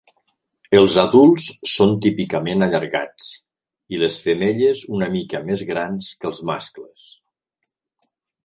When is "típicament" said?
2.05-2.67